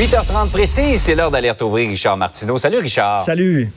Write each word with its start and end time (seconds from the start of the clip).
8h30 0.00 0.48
précise, 0.48 1.02
c'est 1.02 1.14
l'heure 1.14 1.30
d'alerte 1.30 1.60
ouvrir 1.60 1.86
Richard 1.90 2.16
Martineau. 2.16 2.56
Salut 2.56 2.78
Richard. 2.78 3.20
Salut. 3.20 3.70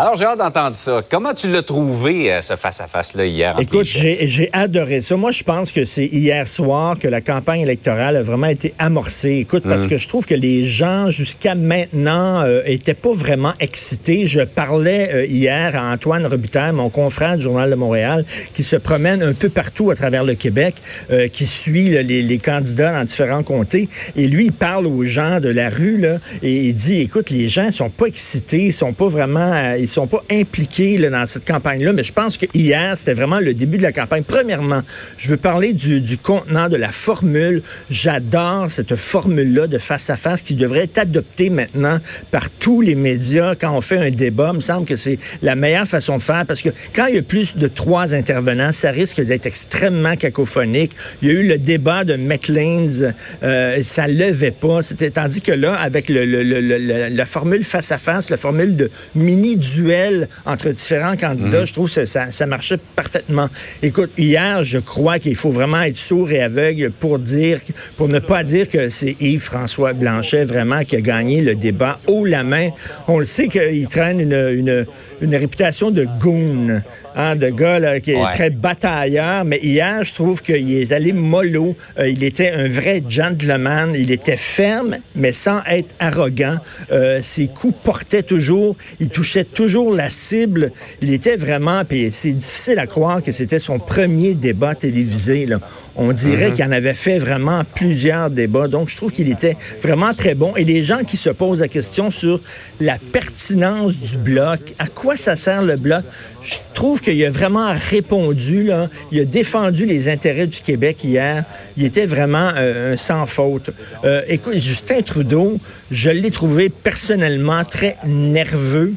Alors, 0.00 0.16
j'ai 0.16 0.24
hâte 0.24 0.38
d'entendre 0.38 0.76
ça. 0.76 1.02
Comment 1.10 1.34
tu 1.34 1.50
l'as 1.50 1.62
trouvé, 1.62 2.32
euh, 2.32 2.40
ce 2.40 2.56
face-à-face-là, 2.56 3.26
hier? 3.26 3.54
Écoute, 3.58 3.84
j'ai 3.84 4.48
adoré 4.54 5.02
ça. 5.02 5.14
Moi, 5.14 5.30
je 5.30 5.42
pense 5.42 5.72
que 5.72 5.84
c'est 5.84 6.06
hier 6.06 6.48
soir 6.48 6.98
que 6.98 7.06
la 7.06 7.20
campagne 7.20 7.60
électorale 7.60 8.16
a 8.16 8.22
vraiment 8.22 8.46
été 8.46 8.72
amorcée. 8.78 9.32
Écoute, 9.32 9.62
parce 9.68 9.84
mm. 9.84 9.88
que 9.90 9.96
je 9.98 10.08
trouve 10.08 10.24
que 10.24 10.34
les 10.34 10.64
gens, 10.64 11.10
jusqu'à 11.10 11.54
maintenant, 11.54 12.40
euh, 12.40 12.62
étaient 12.64 12.94
pas 12.94 13.12
vraiment 13.12 13.52
excités. 13.60 14.24
Je 14.24 14.40
parlais 14.40 15.10
euh, 15.12 15.26
hier 15.26 15.76
à 15.76 15.92
Antoine 15.92 16.24
Robitaille, 16.24 16.72
mon 16.72 16.88
confrère 16.88 17.36
du 17.36 17.42
Journal 17.42 17.68
de 17.68 17.74
Montréal, 17.74 18.24
qui 18.54 18.62
se 18.62 18.76
promène 18.76 19.22
un 19.22 19.34
peu 19.34 19.50
partout 19.50 19.90
à 19.90 19.96
travers 19.96 20.24
le 20.24 20.34
Québec, 20.34 20.76
euh, 21.10 21.28
qui 21.28 21.44
suit 21.44 21.90
les, 21.90 22.22
les, 22.22 22.38
candidats 22.38 22.94
dans 22.98 23.04
différents 23.04 23.42
comtés. 23.42 23.90
Et 24.16 24.28
lui, 24.28 24.46
il 24.46 24.52
parle 24.52 24.86
aux 24.86 25.04
gens 25.04 25.40
de 25.40 25.50
la 25.50 25.68
rue, 25.68 25.98
là, 25.98 26.20
et 26.42 26.68
il 26.68 26.74
dit, 26.74 27.02
écoute, 27.02 27.28
les 27.28 27.50
gens 27.50 27.70
sont 27.70 27.90
pas 27.90 28.06
excités, 28.06 28.64
ils 28.64 28.72
sont 28.72 28.94
pas 28.94 29.08
vraiment 29.08 29.74
ils 29.78 29.89
sont 29.90 30.06
pas 30.06 30.22
impliqués 30.30 30.98
là, 30.98 31.10
dans 31.10 31.26
cette 31.26 31.46
campagne-là, 31.46 31.92
mais 31.92 32.04
je 32.04 32.12
pense 32.12 32.36
que 32.36 32.46
hier, 32.54 32.96
c'était 32.96 33.14
vraiment 33.14 33.40
le 33.40 33.54
début 33.54 33.78
de 33.78 33.82
la 33.82 33.92
campagne. 33.92 34.22
Premièrement, 34.26 34.82
je 35.16 35.28
veux 35.28 35.36
parler 35.36 35.72
du, 35.72 36.00
du 36.00 36.18
contenant, 36.18 36.68
de 36.68 36.76
la 36.76 36.90
formule. 36.90 37.62
J'adore 37.90 38.70
cette 38.70 38.94
formule-là 38.94 39.66
de 39.66 39.78
face-à-face 39.78 40.42
qui 40.42 40.54
devrait 40.54 40.84
être 40.84 40.98
adoptée 40.98 41.50
maintenant 41.50 41.98
par 42.30 42.50
tous 42.50 42.80
les 42.80 42.94
médias 42.94 43.54
quand 43.54 43.76
on 43.76 43.80
fait 43.80 43.98
un 43.98 44.10
débat. 44.10 44.50
Il 44.52 44.56
me 44.56 44.60
semble 44.60 44.86
que 44.86 44.96
c'est 44.96 45.18
la 45.42 45.54
meilleure 45.54 45.86
façon 45.86 46.18
de 46.18 46.22
faire 46.22 46.44
parce 46.46 46.62
que 46.62 46.70
quand 46.94 47.06
il 47.06 47.16
y 47.16 47.18
a 47.18 47.22
plus 47.22 47.56
de 47.56 47.68
trois 47.68 48.14
intervenants, 48.14 48.72
ça 48.72 48.90
risque 48.90 49.20
d'être 49.20 49.46
extrêmement 49.46 50.16
cacophonique. 50.16 50.92
Il 51.22 51.28
y 51.28 51.30
a 51.30 51.34
eu 51.34 51.46
le 51.46 51.58
débat 51.58 52.04
de 52.04 52.16
McLean's, 52.16 53.04
euh, 53.42 53.82
ça 53.82 54.06
levait 54.06 54.50
pas. 54.50 54.82
C'était 54.82 55.10
tandis 55.10 55.40
que 55.40 55.52
là, 55.52 55.74
avec 55.74 56.08
le, 56.08 56.24
la 56.24 57.26
formule 57.26 57.64
face-à-face, 57.64 58.30
la 58.30 58.36
formule 58.36 58.76
de 58.76 58.90
mini 59.14 59.56
duel 59.74 60.28
entre 60.46 60.70
différents 60.70 61.16
candidats. 61.16 61.60
Mhm. 61.60 61.66
Je 61.66 61.72
trouve 61.72 61.92
que 61.92 62.04
ça, 62.04 62.32
ça, 62.32 62.46
marchait 62.46 62.78
parfaitement. 62.96 63.48
Écoute, 63.82 64.10
hier, 64.18 64.64
je 64.64 64.78
crois 64.78 65.18
qu'il 65.18 65.36
faut 65.36 65.50
vraiment 65.50 65.82
être 65.82 65.98
sourd 65.98 66.30
et 66.30 66.42
aveugle 66.42 66.90
pour 66.90 67.18
dire, 67.18 67.58
pour 67.96 68.08
ne 68.08 68.18
pas 68.18 68.44
dire 68.44 68.68
que 68.68 68.90
c'est 68.90 69.16
Yves-François 69.20 69.92
Blanchet 69.92 70.44
vraiment 70.44 70.84
qui 70.84 70.96
a 70.96 71.00
gagné 71.00 71.40
le 71.42 71.54
débat 71.54 71.98
haut 72.06 72.24
la 72.24 72.42
main. 72.42 72.68
On 73.08 73.18
le 73.18 73.24
sait 73.24 73.48
qu'il 73.48 73.86
traîne 73.88 74.20
une, 74.20 74.32
une, 74.32 74.86
une, 75.20 75.36
réputation 75.36 75.90
de 75.90 76.06
goon, 76.18 76.82
hein, 77.16 77.36
de 77.36 77.48
gars 77.48 78.00
qui 78.00 78.12
est 78.12 78.30
très 78.32 78.50
batailleur, 78.50 79.44
mais 79.44 79.58
hier, 79.62 80.02
je 80.02 80.14
trouve 80.14 80.42
qu'il 80.42 80.72
est 80.72 80.92
allé 80.92 81.12
mollo. 81.12 81.74
Euh, 81.98 82.08
il 82.08 82.24
était 82.24 82.50
un 82.50 82.68
vrai 82.68 83.02
gentleman. 83.08 83.94
Il 83.94 84.10
était 84.10 84.36
ferme, 84.36 84.96
mais 85.14 85.32
sans 85.32 85.60
être 85.68 85.88
arrogant. 85.98 86.56
Euh, 86.92 87.20
ses 87.22 87.48
coups 87.48 87.74
portaient 87.82 88.22
toujours. 88.22 88.76
Il 88.98 89.08
touchait 89.08 89.44
toujours 89.44 89.59
toujours 89.60 89.92
la 89.92 90.08
cible. 90.08 90.72
Il 91.02 91.12
était 91.12 91.36
vraiment, 91.36 91.84
puis 91.84 92.08
c'est 92.10 92.32
difficile 92.32 92.78
à 92.78 92.86
croire 92.86 93.20
que 93.20 93.30
c'était 93.30 93.58
son 93.58 93.78
premier 93.78 94.32
débat 94.32 94.74
télévisé. 94.74 95.44
Là. 95.44 95.60
On 95.96 96.12
dirait 96.14 96.48
mhm. 96.48 96.54
qu'il 96.54 96.64
en 96.64 96.72
avait 96.72 96.94
fait 96.94 97.18
vraiment 97.18 97.62
plusieurs 97.74 98.30
débats. 98.30 98.68
Donc, 98.68 98.88
je 98.88 98.96
trouve 98.96 99.12
qu'il 99.12 99.30
était 99.30 99.58
vraiment 99.82 100.14
très 100.14 100.34
bon. 100.34 100.56
Et 100.56 100.64
les 100.64 100.82
gens 100.82 101.04
qui 101.04 101.18
se 101.18 101.28
posent 101.28 101.60
la 101.60 101.68
question 101.68 102.10
sur 102.10 102.40
la 102.80 102.96
pertinence 103.12 104.00
du 104.00 104.16
bloc, 104.16 104.60
à 104.78 104.86
quoi 104.86 105.18
ça 105.18 105.36
sert 105.36 105.62
le 105.62 105.76
bloc, 105.76 106.04
je 106.42 106.56
trouve 106.72 107.02
qu'il 107.02 107.22
a 107.22 107.30
vraiment 107.30 107.74
répondu. 107.90 108.62
Là. 108.62 108.88
Il 109.12 109.20
a 109.20 109.26
défendu 109.26 109.84
les 109.84 110.08
intérêts 110.08 110.46
du 110.46 110.60
Québec 110.60 111.04
hier. 111.04 111.44
Il 111.76 111.84
était 111.84 112.06
vraiment 112.06 112.52
euh, 112.56 112.96
sans 112.96 113.26
faute. 113.26 113.68
Euh, 114.04 114.22
écoute, 114.26 114.54
Justin 114.54 115.02
Trudeau, 115.02 115.58
je 115.90 116.08
l'ai 116.08 116.30
trouvé 116.30 116.70
personnellement 116.70 117.62
très 117.64 117.98
nerveux. 118.06 118.94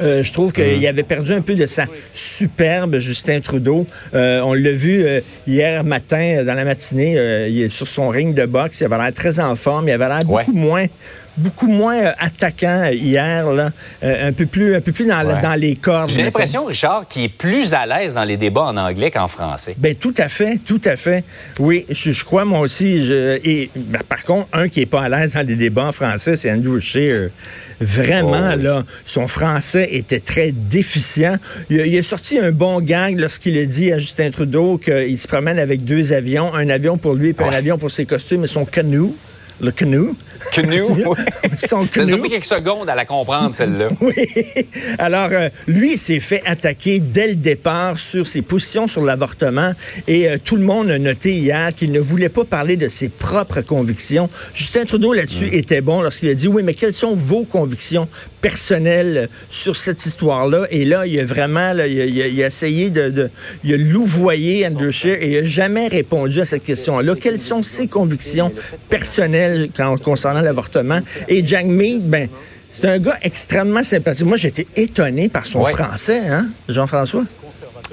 Euh, 0.00 0.22
je 0.22 0.32
trouve 0.32 0.52
qu'il 0.52 0.80
mm. 0.80 0.86
avait 0.86 1.02
perdu 1.02 1.32
un 1.32 1.40
peu 1.40 1.54
de 1.54 1.66
sa 1.66 1.84
superbe 2.12 2.98
Justin 2.98 3.40
Trudeau. 3.40 3.86
Euh, 4.14 4.40
on 4.40 4.54
l'a 4.54 4.72
vu 4.72 5.04
euh, 5.04 5.20
hier 5.46 5.84
matin, 5.84 6.44
dans 6.44 6.54
la 6.54 6.64
matinée, 6.64 7.12
il 7.48 7.62
est 7.62 7.68
sur 7.68 7.86
son 7.86 8.08
ring 8.08 8.34
de 8.34 8.46
boxe. 8.46 8.80
Il 8.80 8.84
avait 8.84 8.98
l'air 8.98 9.12
très 9.12 9.40
en 9.40 9.54
forme. 9.56 9.88
Il 9.88 9.92
avait 9.92 10.08
l'air 10.08 10.24
beaucoup 10.24 10.52
moins 10.52 10.86
beaucoup 11.36 11.66
moins 11.66 11.96
euh, 11.96 12.12
attaquant 12.18 12.82
euh, 12.84 12.92
hier, 12.92 13.50
là, 13.50 13.70
euh, 14.02 14.28
un 14.28 14.32
peu 14.32 14.46
plus, 14.46 14.74
un 14.74 14.80
peu 14.80 14.92
plus 14.92 15.06
dans, 15.06 15.40
dans 15.40 15.60
les 15.60 15.76
cordes. 15.76 16.10
J'ai 16.10 16.22
l'impression, 16.22 16.64
Richard, 16.64 17.06
qu'il 17.08 17.24
est 17.24 17.28
plus 17.28 17.74
à 17.74 17.86
l'aise 17.86 18.14
dans 18.14 18.24
les 18.24 18.36
débats 18.36 18.64
en 18.64 18.76
anglais 18.76 19.10
qu'en 19.10 19.28
français. 19.28 19.74
Ben 19.78 19.94
tout 19.94 20.14
à 20.16 20.28
fait, 20.28 20.58
tout 20.64 20.80
à 20.84 20.96
fait. 20.96 21.24
Oui, 21.58 21.86
je, 21.90 22.24
crois 22.24 22.44
moi 22.44 22.60
aussi. 22.60 23.04
Je, 23.04 23.38
et 23.44 23.70
ben, 23.74 24.00
par 24.08 24.24
contre, 24.24 24.48
un 24.52 24.68
qui 24.68 24.80
est 24.80 24.86
pas 24.86 25.02
à 25.02 25.08
l'aise 25.08 25.34
dans 25.34 25.46
les 25.46 25.56
débats 25.56 25.86
en 25.86 25.92
français, 25.92 26.36
c'est 26.36 26.50
Andrew 26.50 26.78
Scheer. 26.78 27.30
Vraiment 27.80 28.52
oh, 28.54 28.62
là, 28.62 28.84
son 29.04 29.28
français 29.28 29.88
était 29.92 30.20
très 30.20 30.52
déficient. 30.52 31.36
Il, 31.68 31.98
a 31.98 32.02
sorti 32.02 32.38
un 32.38 32.52
bon 32.52 32.80
gag 32.80 33.18
lorsqu'il 33.18 33.58
a 33.58 33.64
dit 33.64 33.92
à 33.92 33.98
Justin 33.98 34.30
Trudeau 34.30 34.78
qu'il 34.78 35.18
se 35.18 35.28
promène 35.28 35.58
avec 35.58 35.84
deux 35.84 36.12
avions, 36.12 36.54
un 36.54 36.68
avion 36.70 36.96
pour 36.96 37.14
lui 37.14 37.30
et 37.30 37.42
un 37.42 37.52
avion 37.52 37.76
pour 37.76 37.90
ses 37.90 38.06
costumes 38.06 38.44
et 38.44 38.48
son 38.48 38.64
canoe 38.64 39.14
le 39.60 39.70
canoe. 39.70 40.14
Canoe, 40.52 40.82
oui. 40.90 41.02
Ça 41.56 41.76
nous 41.76 42.14
a 42.14 42.18
pris 42.18 42.30
quelques 42.30 42.44
secondes 42.44 42.88
à 42.88 42.94
la 42.94 43.04
comprendre, 43.04 43.54
celle-là. 43.54 43.88
oui. 44.00 44.12
Alors, 44.98 45.28
euh, 45.32 45.48
lui 45.66 45.96
s'est 45.96 46.20
fait 46.20 46.42
attaquer 46.44 47.00
dès 47.00 47.28
le 47.28 47.34
départ 47.36 47.98
sur 47.98 48.26
ses 48.26 48.42
positions 48.42 48.86
sur 48.86 49.02
l'avortement 49.04 49.72
et 50.06 50.28
euh, 50.28 50.36
tout 50.42 50.56
le 50.56 50.64
monde 50.64 50.90
a 50.90 50.98
noté 50.98 51.32
hier 51.32 51.74
qu'il 51.74 51.92
ne 51.92 52.00
voulait 52.00 52.28
pas 52.28 52.44
parler 52.44 52.76
de 52.76 52.88
ses 52.88 53.08
propres 53.08 53.62
convictions. 53.62 54.28
Justin 54.54 54.84
Trudeau, 54.84 55.12
là-dessus, 55.12 55.46
mm. 55.46 55.54
était 55.54 55.80
bon 55.80 56.02
lorsqu'il 56.02 56.28
a 56.28 56.34
dit, 56.34 56.48
oui, 56.48 56.62
mais 56.62 56.74
quelles 56.74 56.94
sont 56.94 57.14
vos 57.14 57.44
convictions 57.44 58.08
personnelles 58.48 59.28
sur 59.50 59.74
cette 59.74 60.06
histoire-là? 60.06 60.66
Et 60.70 60.84
là, 60.84 61.04
il 61.04 61.18
a 61.18 61.24
vraiment, 61.24 61.72
il, 61.72 62.42
a, 62.42 62.46
essayé 62.46 62.90
de, 62.90 63.08
de, 63.10 63.30
il 63.64 63.74
a 63.74 63.76
louvoyé 63.76 64.64
Andrew 64.64 64.90
Scheer 64.90 65.20
et 65.20 65.30
il 65.32 65.42
n'a 65.42 65.44
jamais 65.44 65.88
répondu 65.88 66.40
à 66.40 66.44
cette 66.44 66.62
question-là. 66.62 67.14
Quelles 67.16 67.40
sont 67.40 67.64
ses 67.64 67.88
convictions 67.88 68.52
personnelles 68.88 69.68
concernant 70.04 70.42
l'avortement? 70.42 71.00
Et 71.26 71.44
Jack 71.44 71.66
Mead, 71.66 72.08
ben, 72.08 72.28
c'est 72.70 72.84
un 72.84 72.98
gars 72.98 73.18
extrêmement 73.22 73.82
sympathique. 73.82 74.26
Moi, 74.26 74.36
j'étais 74.36 74.68
étonné 74.76 75.28
par 75.28 75.46
son 75.46 75.64
français, 75.64 76.20
hein, 76.28 76.46
Jean-François? 76.68 77.24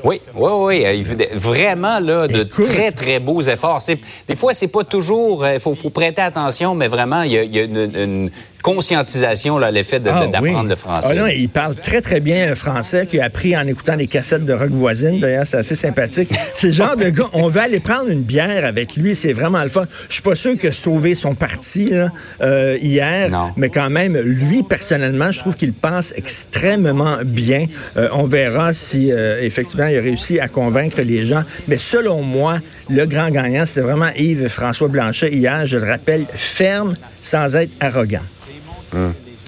Oui, 0.04 0.20
oui, 0.36 0.52
oui. 0.84 1.04
Vraiment 1.34 2.00
là, 2.00 2.28
de 2.28 2.44
très, 2.44 2.92
très 2.92 3.20
beaux 3.20 3.42
efforts. 3.42 3.82
Des 4.28 4.36
fois, 4.36 4.54
c'est 4.54 4.68
pas 4.68 4.84
toujours. 4.84 5.48
Il 5.48 5.56
euh, 5.56 5.60
faut, 5.60 5.90
prêter 5.90 6.22
attention, 6.22 6.76
mais 6.76 6.90
vraiment, 6.90 7.22
il 7.22 7.32
y 7.32 7.60
a, 7.60 7.64
une, 7.64 8.30
conscientisation, 8.64 9.60
là, 9.60 9.70
l'effet 9.70 10.02
ah 10.06 10.26
d'apprendre 10.26 10.70
le 10.70 10.76
français. 10.76 11.10
Ah 11.12 11.16
non, 11.16 11.28
il 11.28 11.50
parle 11.50 11.76
très, 11.76 12.02
très 12.02 12.22
bien 12.22 12.48
euh, 12.48 12.56
français, 12.56 13.06
qu'il 13.06 13.20
a 13.20 13.26
appris 13.26 13.56
en 13.56 13.68
écoutant 13.68 13.98
des 13.98 14.08
cassettes 14.08 14.46
de 14.46 14.54
rock 14.54 14.72
voisine. 14.72 15.20
D'ailleurs, 15.20 15.46
c'est 15.46 15.58
assez 15.58 15.76
sympathique. 15.76 16.34
C'est 16.56 16.68
le 16.68 16.74
genre 16.74 16.96
de 16.96 17.10
gars, 17.10 17.30
on 17.34 17.50
va 17.50 17.64
aller 17.64 17.82
prendre 17.82 18.10
une 18.10 18.24
bière 18.24 18.66
avec 18.66 18.96
lui, 18.96 19.16
c'est 19.16 19.34
vraiment 19.34 19.62
le 19.62 19.70
fun. 19.70 19.86
Je 20.08 20.14
suis 20.14 20.24
pas 20.24 20.36
sûr 20.36 20.58
que 20.58 20.72
sauver 20.72 21.14
son 21.14 21.36
parti 21.36 21.90
là, 21.90 22.10
euh, 22.42 22.78
hier, 22.82 23.30
mais 23.58 23.70
quand 23.70 23.90
même, 23.90 24.18
lui, 24.18 24.64
personnellement, 24.64 25.32
je 25.32 25.40
trouve 25.40 25.56
qu'il 25.56 25.74
pense 25.74 26.14
extrêmement 26.16 27.18
bien. 27.26 27.66
Euh, 27.98 28.08
on 28.14 28.28
verra 28.28 28.74
si, 28.74 29.12
effectivement, 29.42 29.88
il 29.88 29.98
a 29.98 30.02
réussi 30.02 30.40
à 30.40 30.48
convaincre 30.48 31.02
les 31.02 31.26
gens. 31.26 31.44
Mais 31.68 31.78
selon 31.78 32.22
moi, 32.22 32.60
le 32.90 33.06
grand 33.06 33.30
gagnant, 33.30 33.66
c'est 33.66 33.82
vraiment 33.82 34.10
Yves-François 34.16 34.88
Blanchet 34.88 35.34
hier, 35.34 35.66
je 35.66 35.78
le 35.78 35.88
rappelle, 35.90 36.26
ferme 36.34 36.96
sans 37.22 37.56
être 37.58 37.72
arrogant. 37.82 38.22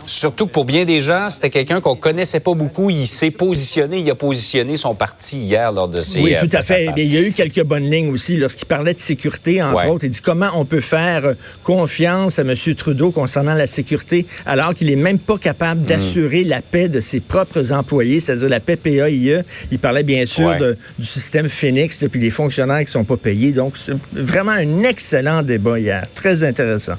Surtout 0.07 0.45
que 0.45 0.51
pour 0.51 0.65
bien 0.65 0.85
des 0.85 0.99
gens, 0.99 1.29
c'était 1.29 1.49
quelqu'un 1.49 1.81
qu'on 1.81 1.95
connaissait 1.95 2.39
pas 2.39 2.53
beaucoup. 2.53 2.89
Il 2.89 3.07
s'est 3.07 3.31
positionné, 3.31 3.99
il 3.99 4.09
a 4.09 4.15
positionné 4.15 4.75
son 4.75 4.93
parti 4.93 5.39
hier 5.39 5.71
lors 5.71 5.87
de 5.87 6.01
ses. 6.01 6.21
Oui, 6.21 6.35
tout 6.39 6.49
à 6.51 6.61
fait. 6.61 6.89
Il 6.97 7.13
y 7.13 7.17
a 7.17 7.21
eu 7.21 7.31
quelques 7.31 7.63
bonnes 7.63 7.89
lignes 7.89 8.11
aussi 8.11 8.37
lorsqu'il 8.37 8.67
parlait 8.67 8.93
de 8.93 8.99
sécurité, 8.99 9.61
entre 9.61 9.87
autres. 9.87 10.05
Il 10.05 10.11
dit 10.11 10.21
comment 10.21 10.49
on 10.55 10.65
peut 10.65 10.79
faire 10.79 11.33
confiance 11.63 12.39
à 12.39 12.43
M. 12.43 12.53
Trudeau 12.75 13.11
concernant 13.11 13.55
la 13.55 13.67
sécurité 13.67 14.25
alors 14.45 14.73
qu'il 14.73 14.89
est 14.89 14.95
même 14.95 15.19
pas 15.19 15.37
capable 15.37 15.81
mm. 15.81 15.85
d'assurer 15.85 16.43
la 16.43 16.61
paix 16.61 16.87
de 16.87 16.99
ses 16.99 17.19
propres 17.19 17.71
employés, 17.71 18.19
c'est-à-dire 18.19 18.49
la 18.49 18.59
paix 18.59 18.75
PAIE. 18.75 19.41
Il 19.71 19.79
parlait 19.79 20.03
bien 20.03 20.25
sûr 20.25 20.55
du 20.99 21.05
système 21.05 21.49
Phoenix, 21.49 22.03
puis 22.11 22.19
des 22.19 22.29
fonctionnaires 22.29 22.83
qui 22.85 22.91
sont 22.91 23.03
pas 23.03 23.17
payés. 23.17 23.51
Donc, 23.51 23.73
c'est 23.77 23.95
vraiment 24.13 24.51
un 24.51 24.83
excellent 24.83 25.41
débat 25.41 25.79
hier. 25.79 26.03
Très 26.13 26.43
intéressant. 26.43 26.93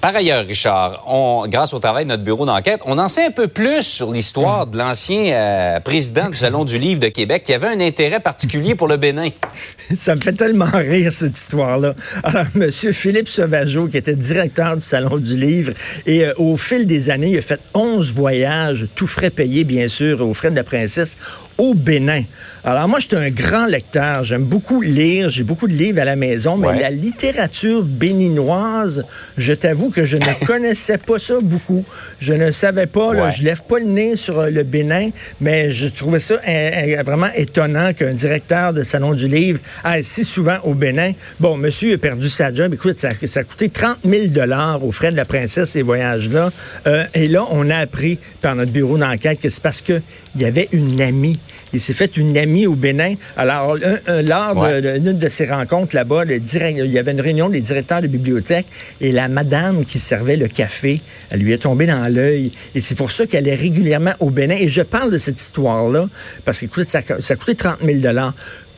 Par 0.00 0.14
ailleurs, 0.14 0.46
Richard, 0.46 1.04
grâce 1.48 1.74
au 1.74 1.80
travail 1.80 2.04
de 2.04 2.10
notre 2.10 2.22
bureau 2.22 2.46
d'enquête, 2.46 2.80
on 2.86 2.98
en 2.98 3.08
sait 3.08 3.26
un 3.26 3.30
peu 3.32 3.48
plus 3.48 3.82
sur 3.82 4.12
l'histoire 4.12 4.68
de 4.68 4.78
l'ancien 4.78 5.32
euh, 5.32 5.80
président 5.80 6.28
du 6.28 6.36
Salon 6.36 6.64
du 6.64 6.78
Livre 6.78 7.00
de 7.00 7.08
Québec 7.08 7.42
qui 7.42 7.52
avait 7.52 7.66
un 7.66 7.80
intérêt 7.80 8.20
particulier 8.20 8.76
pour 8.76 8.86
le 8.86 8.96
Bénin. 8.96 9.30
Ça 9.98 10.14
me 10.14 10.20
fait 10.20 10.34
tellement 10.34 10.70
rire, 10.72 11.12
cette 11.12 11.36
histoire-là. 11.36 11.94
Alors, 12.22 12.44
M. 12.54 12.70
Philippe 12.70 13.28
Sauvageau, 13.28 13.88
qui 13.88 13.96
était 13.96 14.14
directeur 14.14 14.76
du 14.76 14.82
Salon 14.82 15.16
du 15.16 15.36
Livre, 15.36 15.72
et 16.06 16.26
euh, 16.26 16.32
au 16.36 16.56
fil 16.56 16.86
des 16.86 17.10
années, 17.10 17.30
il 17.30 17.38
a 17.38 17.42
fait 17.42 17.60
11 17.74 18.14
voyages, 18.14 18.86
tout 18.94 19.08
frais 19.08 19.30
payés, 19.30 19.64
bien 19.64 19.88
sûr, 19.88 20.20
aux 20.20 20.32
frais 20.32 20.50
de 20.50 20.56
la 20.56 20.64
princesse, 20.64 21.16
au 21.58 21.74
Bénin. 21.74 22.22
Alors 22.64 22.88
moi, 22.88 23.00
je 23.00 23.08
suis 23.08 23.16
un 23.16 23.30
grand 23.30 23.66
lecteur. 23.66 24.24
J'aime 24.24 24.44
beaucoup 24.44 24.80
lire. 24.80 25.28
J'ai 25.28 25.42
beaucoup 25.42 25.66
de 25.66 25.72
livres 25.72 26.00
à 26.00 26.04
la 26.04 26.16
maison, 26.16 26.56
mais 26.56 26.78
la 26.78 26.90
littérature 26.90 27.82
béninoise, 27.82 29.04
je 29.36 29.52
t'avoue 29.52 29.90
que 29.90 30.04
je 30.04 30.16
ne 30.16 30.46
connaissais 30.46 30.98
pas 30.98 31.18
ça 31.18 31.34
beaucoup. 31.42 31.84
Je 32.20 32.32
ne 32.32 32.52
savais 32.52 32.86
pas. 32.86 33.12
Là, 33.14 33.30
Je 33.30 33.42
lève 33.42 33.62
pas 33.62 33.78
le 33.78 33.86
nez 33.86 34.16
sur 34.16 34.38
euh, 34.38 34.50
le 34.50 34.62
Bénin, 34.62 35.10
mais 35.40 35.70
je 35.70 35.86
trouvais 35.86 36.20
ça 36.20 36.36
vraiment 37.04 37.30
étonnant 37.34 37.92
qu'un 37.92 38.12
directeur 38.12 38.72
de 38.72 38.82
salon 38.82 39.14
du 39.14 39.28
livre 39.28 39.58
aille 39.82 40.04
si 40.04 40.24
souvent 40.24 40.58
au 40.62 40.74
Bénin. 40.74 41.12
Bon, 41.40 41.56
monsieur 41.56 41.94
a 41.94 41.98
perdu 41.98 42.28
sa 42.28 42.52
job. 42.54 42.72
Écoute, 42.74 42.98
ça, 42.98 43.10
ça 43.26 43.40
a 43.40 43.44
coûté 43.44 43.68
30 43.68 43.98
000 44.04 44.26
dollars 44.28 44.84
aux 44.84 44.92
frais 44.92 45.10
de 45.10 45.16
la 45.16 45.24
princesse 45.24 45.70
ces 45.70 45.82
voyages-là. 45.82 46.50
Euh, 46.86 47.04
et 47.14 47.28
là, 47.28 47.44
on 47.50 47.68
a 47.70 47.76
appris 47.76 48.18
par 48.42 48.54
notre 48.54 48.72
bureau 48.72 48.96
d'enquête 48.98 49.40
que 49.40 49.50
c'est 49.50 49.62
parce 49.62 49.80
qu'il 49.80 50.02
y 50.36 50.44
avait 50.44 50.68
une 50.72 51.00
amie 51.00 51.38
il 51.72 51.80
s'est 51.80 51.92
fait 51.92 52.16
une 52.16 52.36
amie 52.36 52.66
au 52.66 52.74
Bénin. 52.74 53.14
Alors, 53.36 53.76
lors 54.24 54.66
d'une 54.80 55.18
de, 55.18 55.28
ces 55.28 55.46
rencontres 55.46 55.94
là-bas, 55.94 56.24
il 56.26 56.92
y 56.92 56.98
avait 56.98 57.12
une 57.12 57.20
réunion 57.20 57.48
des 57.48 57.60
directeurs 57.60 58.02
de 58.02 58.06
bibliothèque 58.06 58.66
et 59.00 59.12
la 59.12 59.28
madame 59.28 59.84
qui 59.84 59.98
servait 59.98 60.36
le 60.36 60.48
café, 60.48 61.00
elle 61.30 61.40
lui 61.40 61.52
est 61.52 61.58
tombée 61.58 61.86
dans 61.86 62.12
l'œil. 62.12 62.52
Et 62.74 62.80
c'est 62.80 62.94
pour 62.94 63.10
ça 63.10 63.26
qu'elle 63.26 63.48
est 63.48 63.54
régulièrement 63.54 64.14
au 64.20 64.30
Bénin. 64.30 64.56
Et 64.58 64.68
je 64.68 64.82
parle 64.82 65.10
de 65.10 65.18
cette 65.18 65.40
histoire-là 65.40 66.08
parce 66.44 66.64
que 66.66 66.84
ça, 66.84 67.00
ça 67.20 67.34
a 67.34 67.36
coûté 67.36 67.54
30 67.54 67.78
000 67.84 67.98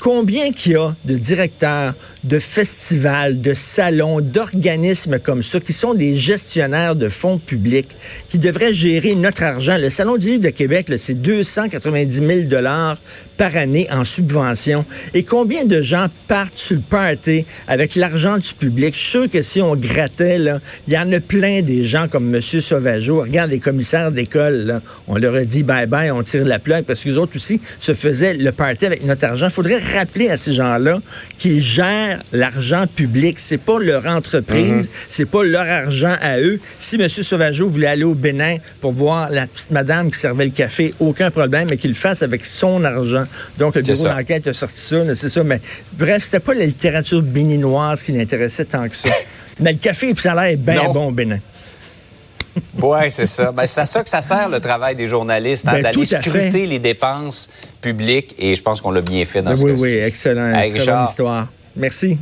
Combien 0.01 0.51
qu'il 0.51 0.73
y 0.73 0.77
a 0.77 0.95
de 1.05 1.19
directeurs 1.19 1.95
de 2.25 2.39
festivals, 2.39 3.41
de 3.41 3.55
salons, 3.55 4.21
d'organismes 4.21 5.19
comme 5.19 5.43
ça, 5.43 5.61
qui 5.61 5.73
sont 5.73 5.95
des 5.95 6.17
gestionnaires 6.17 6.97
de 6.97 7.09
fonds 7.09 7.39
publics, 7.39 7.89
qui 8.29 8.39
devraient 8.39 8.75
gérer 8.75 9.15
notre 9.15 9.43
argent. 9.43 9.79
Le 9.79 9.91
Salon 9.91 10.17
du 10.17 10.29
livre 10.29 10.45
de 10.45 10.51
Québec, 10.51 10.87
c'est 10.99 11.21
290 11.21 12.15
000 12.15 12.41
dollars 12.43 12.99
par 13.37 13.57
année 13.57 13.87
en 13.91 14.05
subvention. 14.05 14.85
Et 15.15 15.23
combien 15.23 15.65
de 15.65 15.81
gens 15.81 16.09
partent 16.29 16.59
sur 16.59 16.77
le 16.77 16.83
party 16.83 17.47
avec 17.69 17.95
l'argent 17.97 18.37
du 18.37 18.53
public? 18.55 18.95
Je 18.97 19.19
suis 19.21 19.29
que 19.31 19.41
si 19.41 19.63
on 19.63 19.77
grattait, 19.77 20.39
il 20.87 20.93
y 20.93 20.99
en 20.99 21.11
a 21.13 21.21
plein 21.21 21.63
des 21.63 21.85
gens 21.85 22.07
comme 22.09 22.35
M. 22.35 22.41
Sauvageau. 22.43 23.21
Regarde 23.23 23.51
les 23.51 23.61
commissaires 23.61 24.13
d'école, 24.13 24.83
on 25.09 25.17
leur 25.17 25.35
a 25.35 25.45
dit 25.45 25.63
bye-bye, 25.63 26.11
on 26.13 26.23
tire 26.23 26.45
la 26.45 26.59
plaque 26.59 26.85
parce 26.85 27.03
que 27.03 27.11
autres 27.11 27.37
aussi 27.37 27.61
se 27.79 27.95
faisaient 27.95 28.35
le 28.35 28.53
party 28.53 28.87
avec 28.87 29.05
notre 29.05 29.25
argent. 29.25 29.47
Il 29.47 29.53
faudrait 29.53 29.81
rappeler 29.95 30.29
à 30.29 30.37
ces 30.37 30.53
gens-là 30.53 31.01
qu'ils 31.39 31.63
gèrent 31.63 32.10
l'argent 32.33 32.87
public. 32.87 33.39
C'est 33.39 33.59
pas 33.59 33.79
leur 33.79 34.07
entreprise, 34.07 34.87
mhm. 34.87 34.95
c'est 35.09 35.27
pas 35.27 35.43
leur 35.43 35.67
argent 35.69 36.17
à 36.21 36.39
eux. 36.41 36.61
Si 36.79 36.97
M. 36.97 37.09
Sauvageau 37.09 37.69
voulait 37.69 37.89
aller 37.89 38.05
au 38.05 38.15
Bénin 38.15 38.57
pour 38.81 38.93
voir 38.93 39.31
la 39.31 39.47
petite 39.47 39.71
madame 39.71 40.11
qui 40.11 40.19
servait 40.19 40.47
le 40.47 40.51
café, 40.51 40.95
aucun 41.01 41.31
problème, 41.31 41.69
mais 41.71 41.77
qu'il 41.77 41.91
le 41.91 41.97
fasse 41.97 42.23
avec 42.23 42.47
son 42.47 42.85
argent. 42.85 43.25
Donc, 43.59 43.75
le 43.75 43.83
bureau 43.83 44.05
d'enquête 44.05 44.47
a 44.47 44.55
sorti 44.55 44.81
ça, 44.81 45.15
c'est 45.15 45.29
ça. 45.29 45.45
Mais 45.45 45.61
bref, 45.93 46.23
c'était 46.25 46.41
pas 46.41 46.55
la 46.55 46.67
littérature 46.67 47.23
béninoise 47.23 48.03
qui 48.03 48.13
l'intéressait 48.13 48.65
tant 48.65 48.89
que 48.89 48.97
ça. 48.97 49.11
mais 49.61 49.73
le 49.73 49.79
café, 49.79 50.13
puis 50.15 50.23
ça 50.23 50.33
a 50.33 50.49
l'air 50.49 50.57
bien 50.59 50.93
bon 50.93 51.09
au 51.09 51.13
Bénin. 51.13 51.41
Oui, 52.83 53.11
c'est 53.11 53.27
ça. 53.27 53.53
Ben, 53.53 53.67
c'est 53.67 53.81
à 53.81 53.85
ça 53.85 54.03
que 54.03 54.09
ça 54.09 54.21
sert 54.21 54.49
le 54.49 54.61
travail 54.61 54.97
des 54.97 55.07
journalistes, 55.07 55.67
hein, 55.69 55.73
ben, 55.75 55.83
d'aller 55.83 56.05
scruter 56.05 56.67
les 56.67 56.79
dépenses 56.79 57.51
publiques 57.81 58.35
et 58.39 58.55
je 58.55 58.63
pense 58.63 58.81
qu'on 58.81 58.91
l'a 58.91 59.01
bien 59.01 59.25
fait 59.25 59.43
dans 59.43 59.51
ben, 59.51 59.57
ce. 59.57 59.65
Oui, 59.65 59.73
oui, 59.79 59.95
excellent. 59.95 60.53
Très 60.53 60.71
bonne 60.71 61.05
histoire. 61.05 61.47
Merci. 61.81 62.19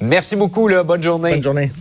Merci 0.00 0.36
beaucoup, 0.36 0.68
là. 0.68 0.84
Bonne 0.84 1.02
journée. 1.02 1.32
Bonne 1.32 1.42
journée. 1.42 1.72